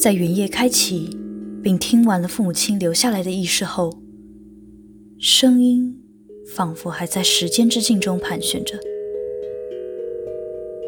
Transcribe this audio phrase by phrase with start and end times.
[0.00, 1.10] 在原夜开启
[1.60, 3.92] 并听完了父母亲留下来的意识后，
[5.18, 6.00] 声音
[6.54, 8.78] 仿佛还在时间之镜中盘旋着。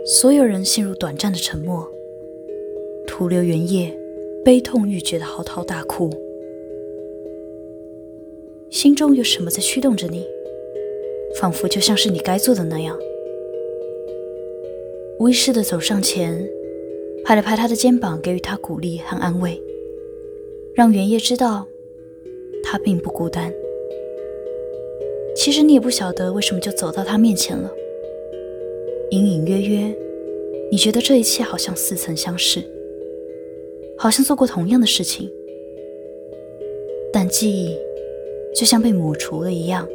[0.07, 1.91] 所有人陷入短暂的沉默，
[3.05, 3.99] 徒留原夜
[4.45, 6.09] 悲痛欲绝的嚎啕大哭。
[8.71, 10.25] 心中有什么在驱动着你？
[11.41, 12.97] 仿佛就像是你该做的那样。
[15.19, 16.49] 无意识地走上前，
[17.31, 19.63] 拍了拍他的肩膀，给予他鼓励和安慰，
[20.75, 21.65] 让原夜知道
[22.65, 23.55] 他并不孤单。
[25.37, 27.71] 其实你也不晓得为什么就走到他面前了。
[29.13, 29.97] 隐隐约约，
[30.73, 32.65] 你觉得这一切好像似曾相识，
[33.97, 35.31] 好像做过同样的事情，
[37.13, 37.79] 但记忆
[38.53, 39.89] 就像被抹除了一样，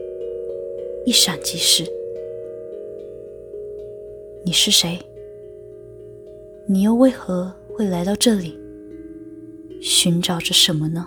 [1.06, 1.84] 一闪即逝。
[4.46, 4.98] 你是谁？
[6.68, 8.60] 你又为何会来到这里，
[9.80, 11.06] 寻找着什么呢？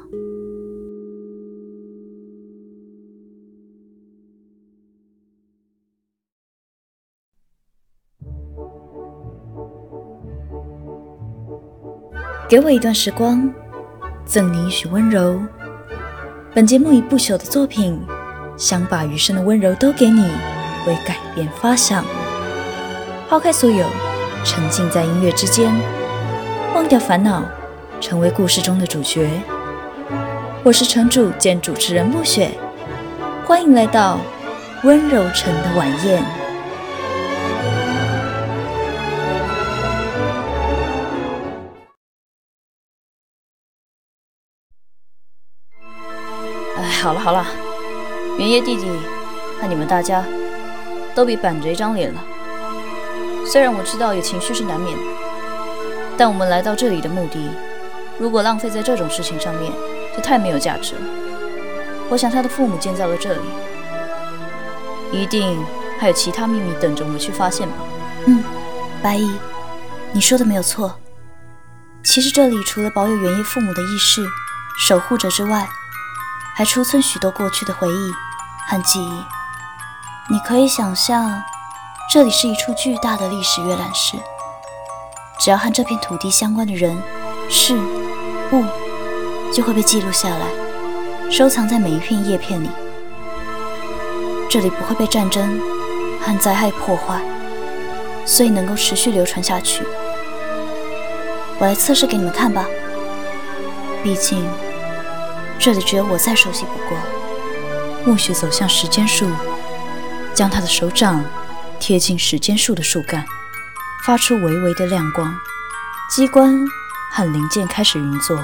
[12.48, 13.52] 给我一段时光，
[14.24, 15.40] 赠你一许温柔。
[16.54, 18.00] 本节目以不朽的作品，
[18.56, 20.22] 想把余生的温柔都给你，
[20.86, 22.04] 为改变发想。
[23.28, 23.84] 抛开所有，
[24.44, 25.72] 沉浸在音乐之间，
[26.74, 27.42] 忘掉烦恼，
[28.00, 29.28] 成为故事中的主角。
[30.64, 32.50] 我是城主兼主持人暮雪，
[33.46, 34.18] 欢迎来到
[34.84, 36.22] 温柔城的晚宴。
[47.00, 47.46] 好了好了，
[48.38, 48.86] 原夜弟弟
[49.60, 50.24] 看你们大家
[51.14, 52.20] 都别板着一张脸了。
[53.50, 55.02] 虽然我知道有情绪是难免的，
[56.18, 57.48] 但我们来到这里的目的，
[58.18, 59.72] 如果浪费在这种事情上面，
[60.14, 61.00] 就太没有价值了。
[62.10, 63.40] 我想他的父母建造了这里，
[65.10, 65.58] 一定
[65.98, 67.76] 还有其他秘密等着我们去发现吧。
[68.26, 68.44] 嗯，
[69.02, 69.34] 白衣，
[70.12, 71.00] 你说的没有错。
[72.04, 74.22] 其实这里除了保有原夜父母的意识，
[74.78, 75.66] 守护者之外，
[76.54, 78.12] 还储存许多过去的回忆
[78.68, 79.24] 和记忆，
[80.28, 81.42] 你可以想象，
[82.10, 84.16] 这里是一处巨大的历史阅览室。
[85.38, 86.96] 只要和这片土地相关的人、
[87.50, 87.76] 事、
[88.50, 88.64] 物，
[89.52, 90.46] 就会被记录下来，
[91.30, 92.70] 收藏在每一片叶片里。
[94.48, 95.60] 这里不会被战争
[96.18, 97.20] 和灾害破坏，
[98.24, 99.84] 所以能够持续流传下去。
[101.58, 102.64] 我来测试给你们看吧，
[104.02, 104.48] 毕竟。
[105.58, 106.96] 这里只有我再熟悉不过。
[108.06, 109.28] 暮雪走向时间树，
[110.32, 111.22] 将他的手掌
[111.80, 113.24] 贴近时间树的树干，
[114.04, 115.34] 发出微微的亮光。
[116.10, 116.58] 机关
[117.12, 118.36] 和零件开始运作，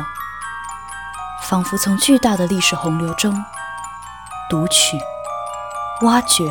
[1.49, 3.45] 仿佛从巨大的历史洪流中
[4.49, 4.99] 读取、
[6.03, 6.45] 挖掘、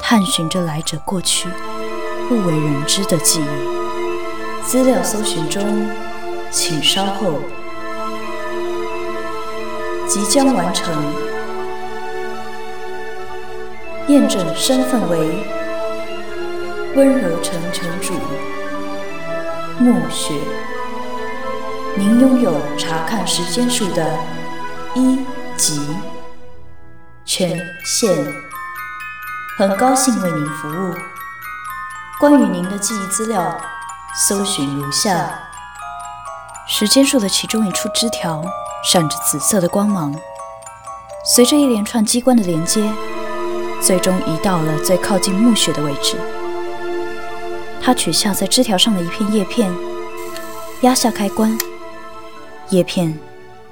[0.00, 1.48] 探寻着来者过去
[2.28, 4.64] 不为人知的记忆。
[4.66, 5.88] 资料搜寻中，
[6.50, 7.40] 请稍后。
[10.06, 10.94] 即将完成，
[14.06, 15.42] 验证身份为
[16.94, 18.14] 温柔城城主
[19.80, 20.32] 暮雪。
[21.96, 24.16] 您拥有查看时间树的
[24.94, 25.18] 一
[25.56, 25.80] 级
[27.24, 28.16] 权限，
[29.58, 30.94] 很高兴为您服务。
[32.20, 33.60] 关于您的记忆资料，
[34.28, 35.28] 搜寻如下：
[36.68, 38.42] 时间树的其中一处枝条。
[38.84, 40.14] 闪着紫色的光芒，
[41.24, 42.92] 随着一连串机关的连接，
[43.80, 46.18] 最终移到了最靠近暮雪的位置。
[47.84, 49.70] 他取下在枝条上的一片叶片，
[50.80, 51.54] 压下开关，
[52.70, 53.18] 叶片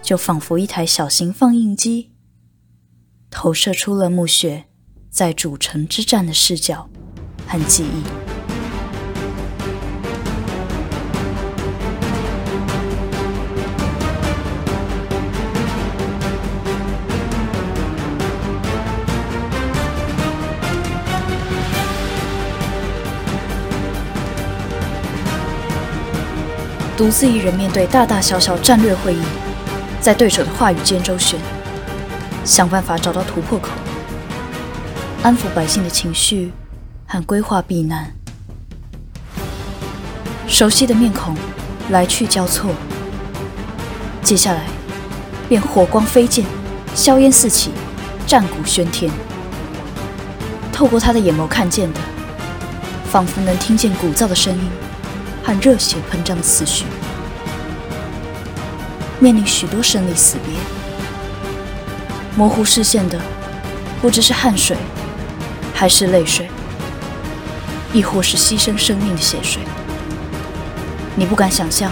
[0.02, 2.10] 就仿佛一台小型放映机，
[3.30, 4.66] 投射出了暮雪
[5.08, 6.90] 在主城之战的视角
[7.46, 8.21] 和记忆。
[27.02, 29.18] 独自一人面对大大小小战略会议，
[30.00, 31.36] 在对手的话语间周旋，
[32.44, 33.70] 想办法找到突破口，
[35.20, 36.52] 安抚百姓的情绪
[37.04, 38.12] 和规划避难。
[40.46, 41.34] 熟悉的面孔
[41.90, 42.70] 来去交错，
[44.22, 44.60] 接下来
[45.48, 46.46] 便火光飞溅，
[46.94, 47.72] 硝烟四起，
[48.28, 49.10] 战鼓喧天。
[50.72, 51.98] 透过他的眼眸看见的，
[53.10, 54.70] 仿佛能听见鼓噪的声音。
[55.42, 56.84] 和热血喷张的思绪，
[59.18, 60.54] 面临许多生离死别，
[62.36, 63.20] 模糊视线的
[64.00, 64.76] 不知是汗水，
[65.74, 66.48] 还是泪水，
[67.92, 69.62] 亦或是牺牲生命的血水。
[71.14, 71.90] 你不敢想象，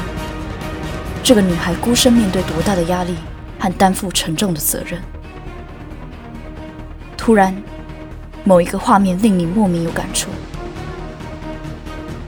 [1.23, 3.17] 这个女孩孤身面对多大的压力
[3.59, 5.01] 和担负沉重的责任。
[7.17, 7.55] 突然，
[8.45, 10.31] 某一个画面令你莫名有感触。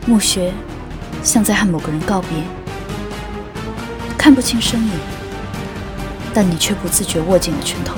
[0.05, 0.53] 暮雪
[1.23, 2.31] 像在和某个人告别，
[4.19, 4.91] 看不清身影，
[6.35, 7.97] 但你却不自觉握紧了拳头，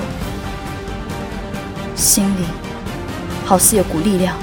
[1.95, 2.45] 心里
[3.45, 4.37] 好似有股力量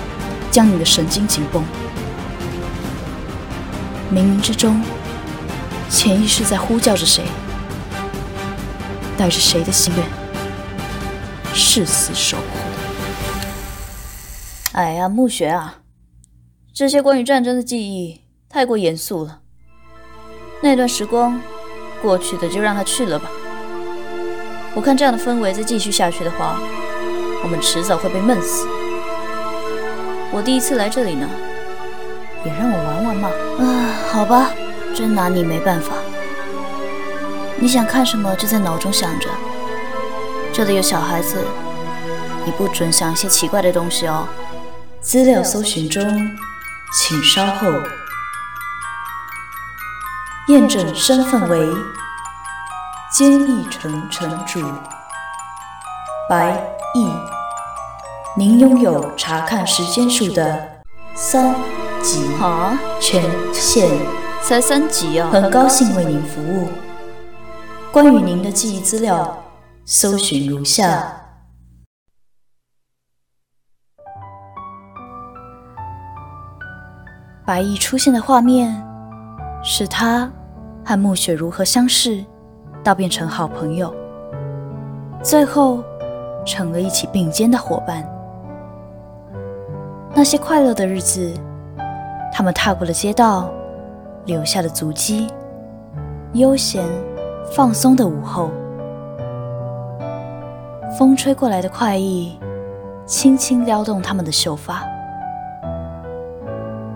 [0.50, 1.64] 将你的神经紧绷。
[4.12, 4.82] 冥冥之中，
[5.88, 7.24] 潜意识在呼叫着谁，
[9.16, 10.04] 带着谁的心愿，
[11.54, 12.42] 誓死守护。
[14.72, 15.78] 哎呀，暮雪啊，
[16.74, 18.20] 这些关于战争的记忆
[18.52, 19.38] 太过严肃了。
[20.60, 21.40] 那段时光
[22.02, 23.30] 过去的就让它去了吧。
[24.74, 26.60] 我看这样的氛围再继续下去的话，
[27.42, 28.68] 我们迟早会被闷死。
[30.30, 31.28] 我第一次来这里呢。
[32.44, 33.28] 也让我玩玩嘛！
[33.60, 33.64] 啊，
[34.10, 34.50] 好吧，
[34.92, 35.94] 真拿你没办法。
[37.56, 39.28] 你想看什么就在脑中想着。
[40.52, 41.36] 这里有小孩子，
[42.44, 44.26] 你不准想一些奇怪的东西哦。
[45.00, 46.02] 资料搜寻中，
[46.92, 47.68] 请稍后。
[50.48, 51.68] 验证身份为
[53.12, 54.60] 坚毅城城主
[56.28, 56.52] 白
[56.94, 57.12] 毅，
[58.36, 60.82] 您拥有查看时间数的
[61.14, 61.54] 三。
[62.02, 63.22] 级啊，权
[63.54, 63.88] 限
[64.42, 65.30] 才三级啊！
[65.30, 66.68] 很高兴为您服务。
[67.92, 69.40] 关于您的记忆资料，
[69.84, 71.14] 搜寻如下：
[77.46, 78.84] 白毅出现的画面
[79.62, 80.30] 是他
[80.84, 82.24] 和暮雪如何相识，
[82.82, 83.94] 到变成好朋友，
[85.22, 85.82] 最后
[86.44, 88.04] 成了一起并肩的伙伴。
[90.14, 91.32] 那些快乐的日子。
[92.34, 93.50] 他们踏过了街道，
[94.24, 95.28] 留下了足迹。
[96.32, 96.82] 悠闲
[97.54, 98.50] 放松的午后，
[100.98, 102.38] 风吹过来的快意，
[103.04, 104.82] 轻轻撩动他们的秀发，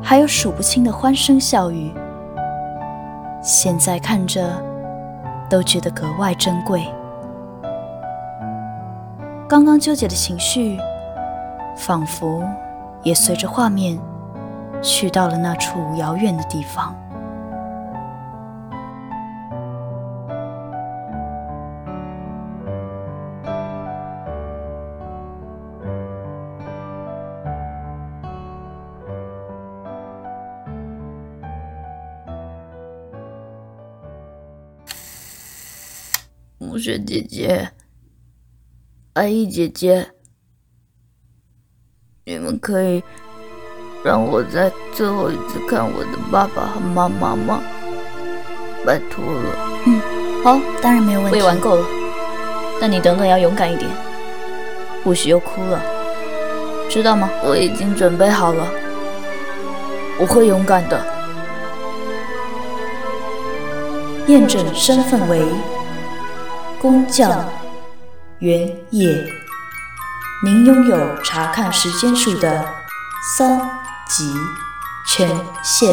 [0.03, 1.93] 还有数不清的欢声笑语。
[3.47, 4.61] 现在看着，
[5.49, 6.85] 都觉得格外珍贵。
[9.49, 10.77] 刚刚纠结的情绪，
[11.77, 12.43] 仿佛
[13.05, 13.97] 也随着画面。
[14.83, 16.95] 去到了那处遥远的地方。
[36.87, 37.73] 雪姐姐，
[39.15, 40.09] 阿姨姐姐，
[42.25, 43.03] 你们可以。
[44.05, 47.61] 让我再最后一次看我的爸爸和妈妈吗？
[48.85, 49.83] 拜托了。
[49.85, 50.01] 嗯，
[50.45, 51.37] 好，当然没有问题。
[51.37, 51.85] 我也玩够了，
[52.81, 53.91] 但你等等要勇敢一点，
[55.03, 55.83] 不许又哭了，
[56.89, 57.29] 知道吗？
[57.43, 58.65] 我已经准备好了，
[60.21, 61.05] 我会勇敢的。
[64.29, 65.43] 验证身份为
[66.81, 67.49] 工匠
[68.39, 69.25] 原野，
[70.45, 72.65] 您拥有查看时间数的
[73.37, 73.61] 三。
[74.09, 74.33] 级
[75.05, 75.29] 权
[75.65, 75.93] 限，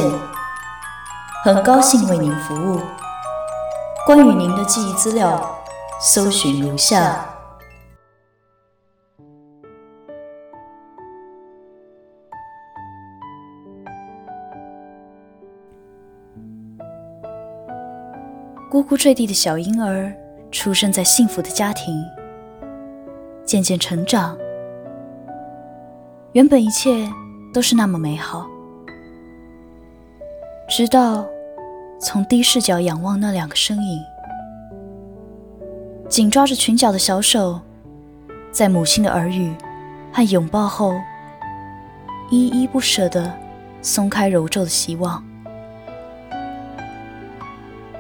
[1.44, 2.80] 很高兴为您服务。
[4.06, 5.60] 关于您的记忆资料，
[6.00, 7.26] 搜寻如下：
[18.70, 20.16] 咕咕坠地的小婴儿，
[20.54, 22.02] 出生在幸福的家庭，
[23.44, 24.38] 渐渐成长，
[26.32, 27.12] 原本一切。
[27.54, 28.48] 都是那么美好，
[30.68, 31.24] 直到
[32.00, 34.02] 从低视角仰望那两个身影，
[36.10, 37.62] 紧抓着裙角的小手，
[38.52, 39.54] 在母亲的耳语
[40.12, 40.96] 和拥抱后，
[42.32, 43.32] 依依不舍地
[43.84, 45.24] 松开揉皱的希望，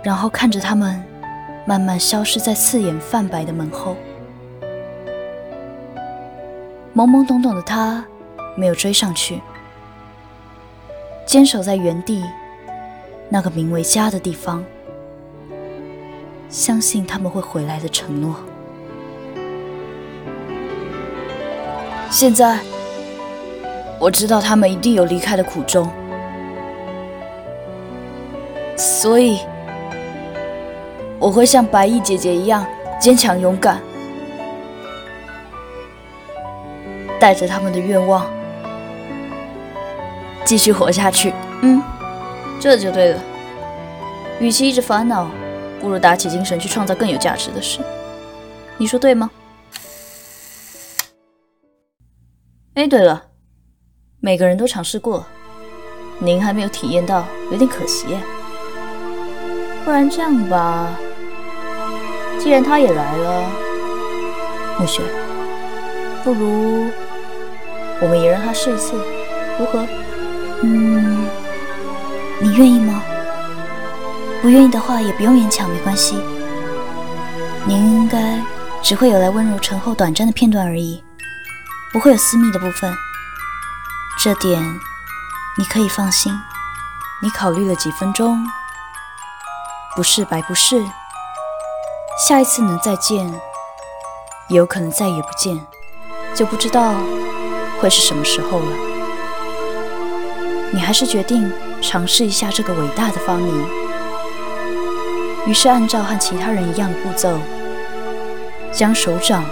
[0.01, 0.99] 然后看着他们
[1.65, 3.95] 慢慢消失在刺眼泛白的门后，
[6.95, 8.05] 懵懵懂懂的他。
[8.55, 9.41] 没有追上去，
[11.25, 12.23] 坚守在原地，
[13.27, 14.63] 那个名为家的地方，
[16.49, 18.35] 相信他们会回来的承诺。
[22.11, 22.59] 现在，
[23.99, 25.89] 我知道他们一定有离开的苦衷，
[28.77, 29.39] 所以，
[31.23, 32.65] 我会像白衣姐姐一样
[32.99, 33.81] 坚强勇敢，
[37.17, 38.29] 带着他们的愿望
[40.43, 41.33] 继续活下去。
[41.61, 41.81] 嗯，
[42.59, 43.23] 这就对了。
[44.41, 45.31] 与其一直烦恼，
[45.79, 47.79] 不如打起精神去创造更有价值的事。
[48.77, 49.31] 你说对吗？
[52.73, 53.27] 哎，对了，
[54.19, 55.25] 每个人都尝试过，
[56.19, 58.19] 您还没有体验到，有点可惜耶。
[59.85, 60.97] 不然这样吧，
[62.43, 63.49] 既然他也来了，
[64.77, 65.01] 暮雪，
[66.25, 66.91] 不如
[68.01, 68.97] 我们也让他试一次，
[69.57, 69.87] 如何？
[70.61, 71.25] 嗯，
[72.41, 73.01] 你愿意吗？
[74.41, 76.21] 不愿意的话也不用勉强，没关系。
[77.63, 78.37] 您应该
[78.81, 81.01] 只会有来温柔醇厚短暂的片段而已。
[81.93, 82.93] 不会有私密的部分，
[84.21, 84.61] 这点
[85.57, 86.37] 你可以放心。
[87.21, 88.45] 你考虑了几分钟，
[89.95, 90.83] 不试白不试。
[92.15, 93.25] 下一次能再见，
[94.47, 95.59] 也有可能再也不见，
[96.35, 96.93] 就不知道
[97.81, 98.65] 会是什么时候了。
[100.71, 101.51] 你还是决定
[101.81, 103.65] 尝试一下这个伟大的发明。
[105.47, 107.37] 于是按照和其他人一样的步骤，
[108.71, 109.43] 将手掌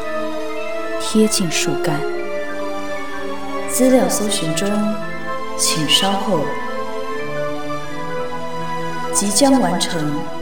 [1.01, 1.99] 贴近树干。
[3.67, 4.69] 资料搜寻中，
[5.57, 6.41] 请稍后。
[9.11, 10.40] 即将完成。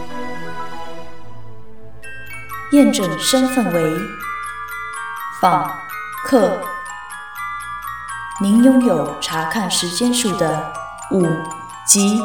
[2.71, 3.81] 验证身份为
[5.41, 5.71] 访
[6.25, 6.61] 客。
[8.41, 10.71] 您拥有查看时间数的
[11.11, 11.25] 五
[11.87, 12.21] 级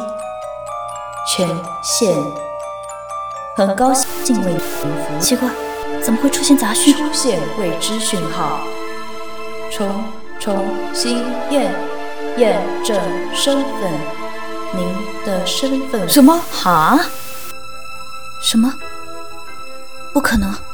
[1.28, 1.48] 权
[1.82, 2.16] 限。
[3.56, 5.20] 很高兴为您服务。
[5.20, 5.48] 奇怪，
[6.02, 6.94] 怎么会出现杂讯？
[6.94, 8.60] 出现未知讯号。
[9.70, 10.04] 重。
[10.40, 11.72] 重新验
[12.36, 13.00] 验证
[13.32, 13.92] 身份，
[14.74, 16.06] 您的身份。
[16.06, 16.38] 什么？
[16.52, 16.98] 哈？
[18.42, 18.74] 什么？
[20.14, 20.73] 不可能！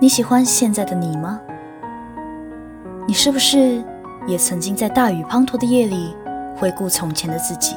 [0.00, 1.40] 你喜欢现在的你吗？
[3.04, 3.82] 你是不是
[4.28, 6.14] 也曾经在大雨滂沱的夜里
[6.56, 7.74] 回顾从前的自己？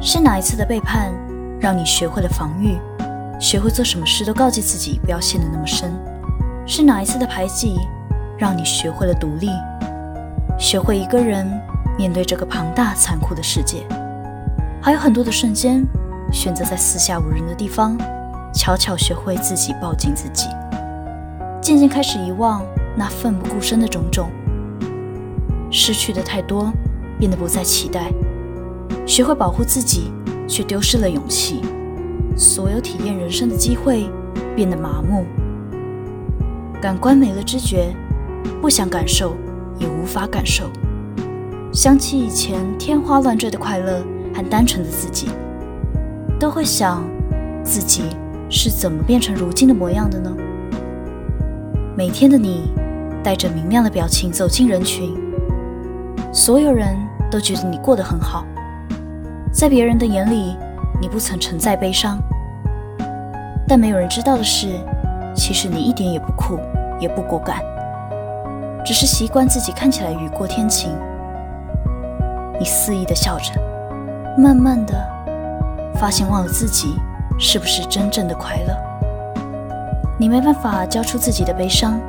[0.00, 1.12] 是哪一次的背叛
[1.58, 2.78] 让你学会了防御，
[3.40, 5.90] 学会做什么事都告诫自己不要陷得那么深？
[6.64, 7.76] 是哪一次的排挤
[8.38, 9.50] 让你学会了独立，
[10.56, 11.44] 学会一个人
[11.98, 13.84] 面对这个庞大残酷的世界？
[14.80, 15.84] 还有很多的瞬间，
[16.30, 17.98] 选择在四下无人的地方，
[18.54, 20.46] 悄悄学会自己抱紧自己。
[21.66, 22.64] 渐渐开始遗忘
[22.96, 24.30] 那奋不顾身的种种，
[25.68, 26.72] 失去的太多，
[27.18, 28.12] 变得不再期待，
[29.04, 30.12] 学会保护自己，
[30.46, 31.62] 却丢失了勇气。
[32.36, 34.08] 所有体验人生的机会
[34.54, 35.24] 变得麻木，
[36.80, 37.92] 感官没了知觉，
[38.62, 39.34] 不想感受，
[39.76, 40.70] 也无法感受。
[41.72, 45.30] 想起以前天花乱坠的快乐和单纯的自己，
[46.38, 47.02] 都会想
[47.64, 48.04] 自己
[48.48, 50.32] 是怎么变成如今的模样的呢？
[51.96, 52.70] 每天的你，
[53.24, 55.16] 带着明亮的表情走进人群，
[56.30, 56.94] 所有人
[57.30, 58.44] 都觉得你过得很好，
[59.50, 60.54] 在别人的眼里，
[61.00, 62.18] 你不曾承载悲伤。
[63.66, 64.78] 但没有人知道的是，
[65.34, 66.58] 其实你一点也不酷，
[67.00, 67.62] 也不果敢，
[68.84, 70.90] 只是习惯自己看起来雨过天晴。
[72.58, 73.54] 你肆意的笑着，
[74.36, 74.94] 慢慢的
[75.94, 76.94] 发现忘了自己
[77.38, 78.85] 是不是真正的快乐。
[80.18, 82.00] 你没办法交出自己的悲伤，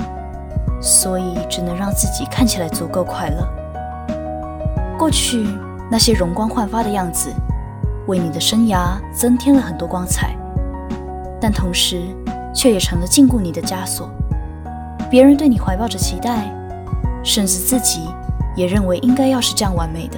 [0.82, 3.48] 所以只能让自己看起来足够快乐。
[4.98, 5.46] 过去
[5.92, 7.30] 那些容光焕发的样子，
[8.08, 10.36] 为你的生涯增添了很多光彩，
[11.40, 12.02] 但同时
[12.54, 14.10] 却也成了禁锢你的枷锁。
[15.10, 16.50] 别人对你怀抱着期待，
[17.24, 18.10] 甚至自己
[18.56, 20.18] 也认为应该要是这样完美的，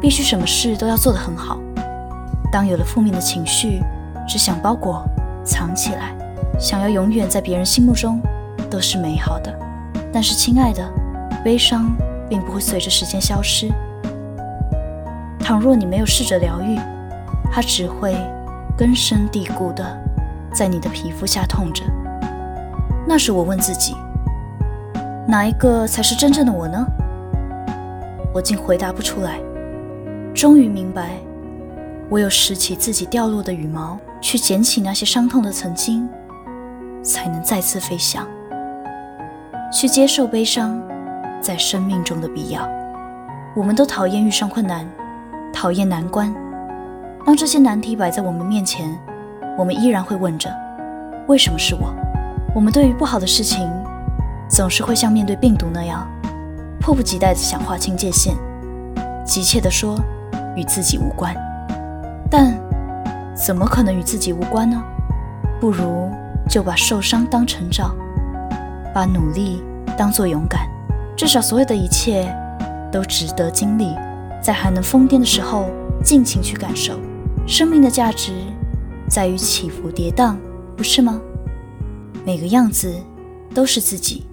[0.00, 1.58] 必须什么事都要做得很好。
[2.50, 3.80] 当有了负面的情绪，
[4.26, 5.04] 只想包裹
[5.44, 6.12] 藏起来。
[6.58, 8.20] 想要永远在别人心目中
[8.70, 9.54] 都是美好的，
[10.12, 10.88] 但是亲爱的，
[11.44, 11.94] 悲伤
[12.28, 13.70] 并不会随着时间消失。
[15.38, 16.78] 倘若你没有试着疗愈，
[17.52, 18.16] 它只会
[18.76, 19.84] 根深蒂固的
[20.52, 21.84] 在你的皮肤下痛着。
[23.06, 23.94] 那时我问自己，
[25.28, 26.84] 哪一个才是真正的我呢？
[28.34, 29.38] 我竟回答不出来。
[30.34, 31.10] 终于明白，
[32.10, 36.08] 唯有拾起自己掉落的羽毛，去捡起那些伤痛的曾经，
[37.06, 38.26] 才能再次飞翔。
[39.72, 40.80] 去接受悲伤
[41.40, 42.68] 在生命中的必要。
[43.54, 44.86] 我们都讨厌遇上困难，
[45.52, 46.34] 讨厌难关。
[47.24, 48.98] 当这些难题摆在我们面前，
[49.56, 50.50] 我们依然会问着：
[51.26, 51.94] 为什么是我？
[52.54, 53.68] 我们对于不好的事情，
[54.48, 56.06] 总是会像面对病毒那样，
[56.80, 58.34] 迫不及待地想划清界限，
[59.24, 59.98] 急切地说
[60.54, 61.34] 与自己无关。
[62.30, 62.54] 但
[63.34, 64.82] 怎么可能与自己无关呢？
[65.60, 66.10] 不如
[66.48, 67.94] 就把受伤当成长，
[68.94, 69.62] 把努力
[69.96, 70.68] 当作勇敢，
[71.16, 72.26] 至少所有的一切。
[72.92, 73.94] 都值得经历，
[74.40, 75.66] 在还能疯癫的时候，
[76.02, 76.94] 尽情去感受。
[77.46, 78.32] 生命的价值
[79.08, 80.36] 在于起伏跌宕，
[80.76, 81.20] 不是吗？
[82.24, 82.94] 每个样子
[83.52, 84.24] 都是自己，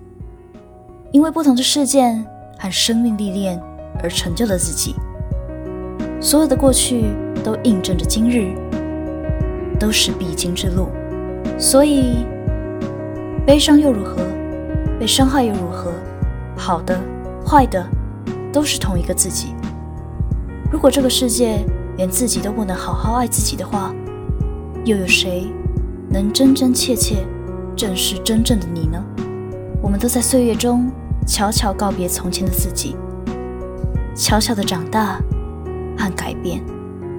[1.12, 2.24] 因为不同的事件
[2.58, 3.60] 和生命历练
[4.01, 4.96] 而成就了自己。
[6.22, 7.05] 所有的过去
[7.43, 8.55] 都印证着今日，
[9.77, 10.88] 都是必经之路。
[11.57, 12.25] 所以，
[13.45, 14.17] 悲伤又如何？
[15.00, 15.91] 被伤害又如何？
[16.55, 17.00] 好的，
[17.45, 17.86] 坏的。
[18.53, 19.48] 都是同一个自己。
[20.72, 21.65] 如果这个世界
[21.98, 23.91] 连自己都不能好好爱自己的话，
[24.86, 25.48] 又有谁
[26.07, 27.25] 能真真切切
[27.75, 29.03] 正视真正的你呢？
[29.81, 30.91] 我们都在岁月中
[31.25, 32.95] 悄悄告别从前的自己，
[34.13, 35.19] 悄悄的长大
[35.98, 36.63] 和改变。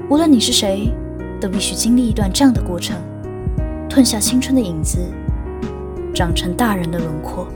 [0.08, 0.94] 无论你是谁，
[1.40, 2.96] 都必须经历一段这样的过程，
[3.94, 4.98] 褪下青春的影子，
[6.12, 7.46] 长成大人的轮廓。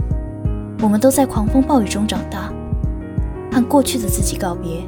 [0.81, 2.53] 我们都在狂风暴雨中长大。
[3.51, 4.85] 和过去的自己告别，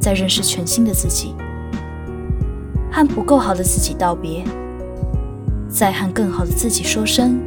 [0.00, 1.36] 再认识全新的自己；
[2.90, 4.42] 和不够好的自己道别，
[5.68, 7.38] 再和更好的自己说声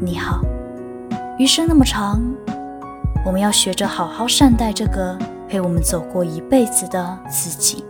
[0.00, 0.40] 你好。
[1.38, 2.20] 余生那么长，
[3.24, 5.16] 我们要学着好好善待这个
[5.48, 7.84] 陪我们走过一辈子的自己。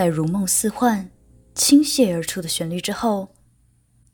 [0.00, 1.10] 在如梦似幻、
[1.54, 3.34] 倾泻而出的旋律之后，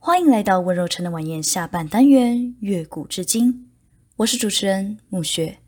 [0.00, 3.54] 欢迎来到温柔城的晚宴下半单元《乐古至今》。
[4.16, 5.58] 我是主持人暮雪。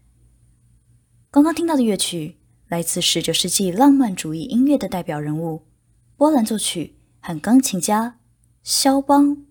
[1.30, 5.68] 刚刚听到的乐曲来自十九世纪浪漫主义音乐的代表人物，
[6.16, 8.18] 波兰作曲和钢琴家
[8.64, 9.44] 肖邦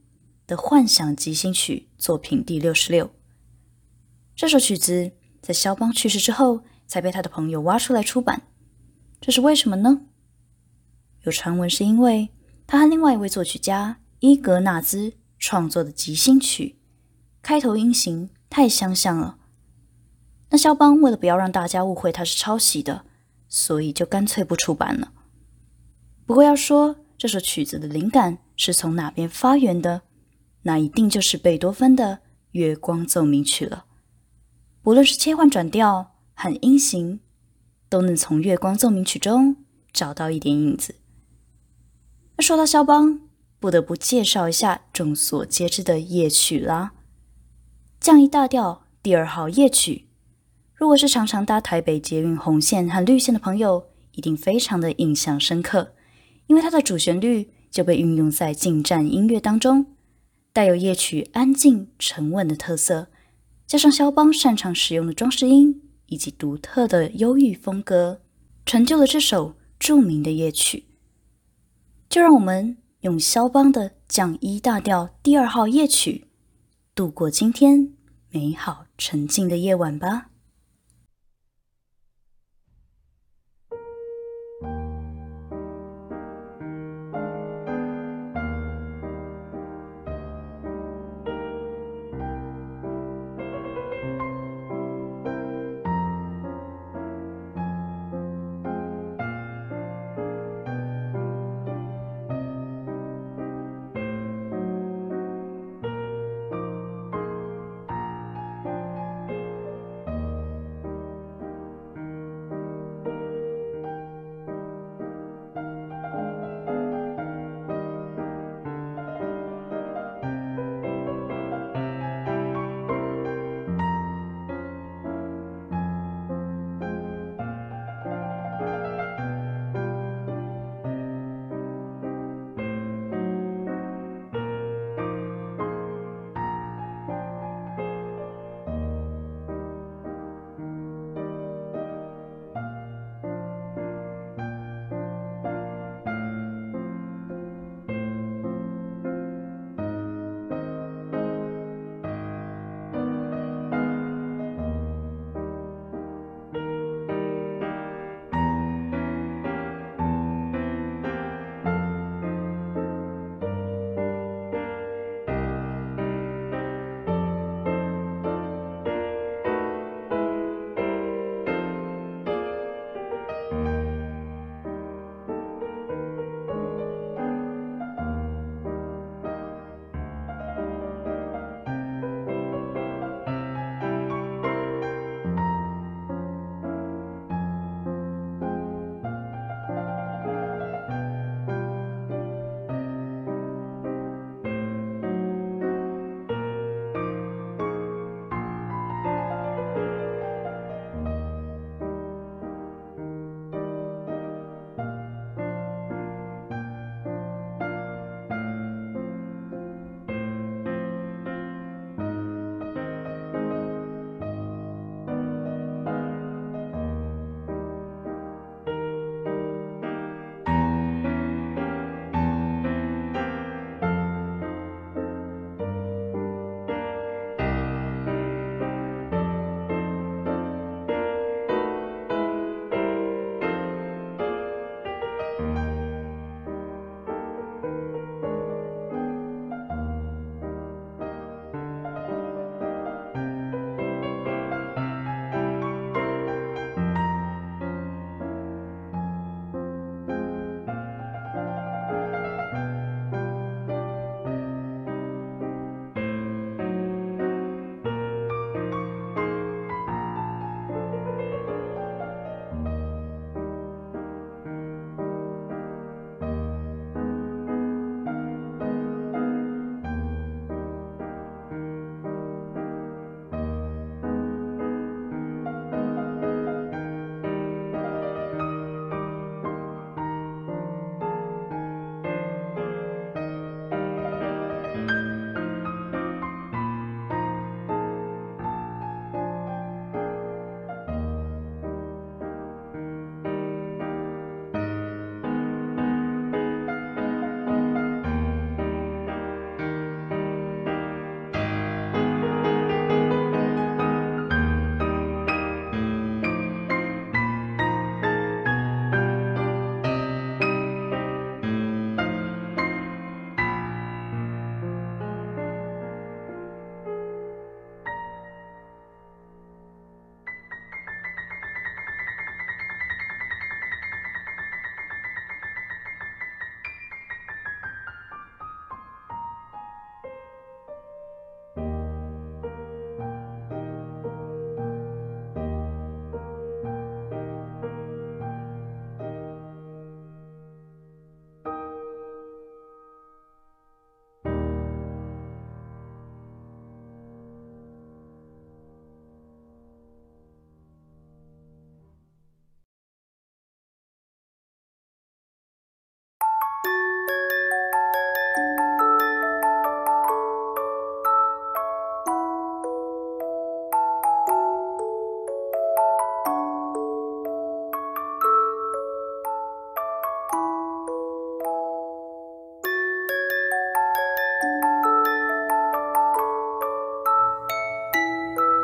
[0.45, 3.10] 的《幻想即兴曲》作品第六十六。
[4.36, 8.41] 这首曲子在肖邦去世之后才被他的朋友挖出来出版，
[9.21, 10.01] 这是为什么呢？
[11.28, 12.30] 有传闻是因为
[12.66, 16.78] 他和另外一位作曲家伊格纳兹创作的即兴曲
[17.42, 19.38] 开头音型太相像了。
[20.50, 23.04] 那肖邦为了不要让大家误会他是抄袭的，
[23.50, 25.12] 所以就干脆不出版了。
[26.26, 30.04] 不过要说这首曲子的灵感是从哪边发源的，
[30.62, 32.16] 那一定就是贝多芬的
[32.52, 33.84] 《月光奏鸣曲》了。
[34.82, 37.20] 不论是切换转调和音型，
[37.90, 39.58] 都能从《月光奏鸣曲》中
[39.92, 40.96] 找到一点影子。
[42.39, 43.21] 那说到肖邦，
[43.60, 46.91] 不得不介绍一下众所皆知的夜曲啦，
[48.00, 49.93] 《降 E 大调第二号夜曲》。
[50.76, 55.95] 如果是常常搭台北捷运红线和绿线的朋友，一定非常的印象深刻，
[56.45, 59.88] 因为它的主旋律就被运用在进站音乐当中，
[60.54, 63.08] 带有夜曲安静沉稳的特色，
[63.65, 68.21] 加上肖邦擅长使用的装饰音以及独特的忧郁风格，
[68.63, 70.84] 成就了这首著名的夜曲。
[72.10, 76.26] 就让我们用肖邦的降一大调第二号夜曲，
[76.96, 77.93] 度过今天
[78.30, 80.30] 美好沉静的夜晚吧。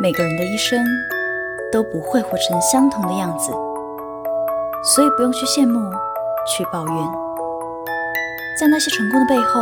[0.03, 0.85] 每个人的一生
[1.71, 3.53] 都不会活成相同的样子，
[4.83, 5.79] 所以不用去羡慕，
[6.45, 7.07] 去抱怨。
[8.59, 9.61] 在那些成功的背后，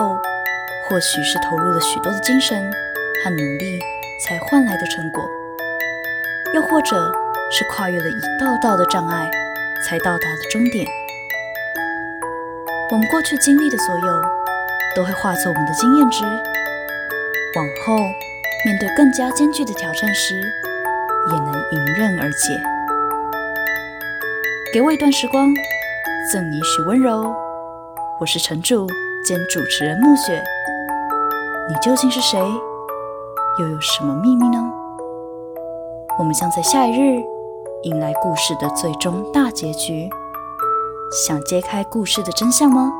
[0.89, 2.57] 或许是投入了许多的精神
[3.23, 3.79] 和努力
[4.25, 5.23] 才换来的成果，
[6.55, 7.13] 又或者
[7.51, 9.29] 是跨越了一道道的障碍
[9.87, 10.87] 才到达的终点。
[12.91, 14.21] 我们过去经历的所有，
[14.95, 18.03] 都会化作我们的经验值，往后
[18.63, 20.35] 面对更加艰巨的挑战时，
[21.31, 22.61] 也能迎刃而解。
[24.71, 25.51] 给我一段时光，
[26.31, 27.33] 赠你许温柔。
[28.19, 28.87] 我是城主
[29.25, 30.43] 兼主持人暮雪，
[31.69, 32.39] 你究竟是谁？
[33.59, 34.71] 又有什么秘密呢？
[36.19, 37.19] 我们将在下一日
[37.81, 40.07] 迎来故事的最终大结局。
[41.25, 42.93] 想揭开故事的真相吗？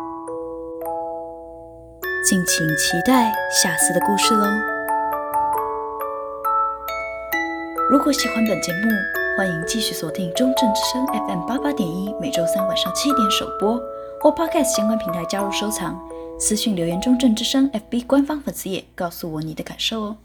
[2.28, 4.71] 敬请期待下次的故事喽！
[7.91, 8.89] 如果喜欢本节目，
[9.38, 13.77] 欢迎继续锁定中正之声 FM 八八点一，每周三晚上七点首播，
[14.21, 15.99] 或 Podcast 相关平台加入收藏，
[16.39, 20.17] 私信留言中正之声 FB 官方粉丝页，告诉我你的感受哦。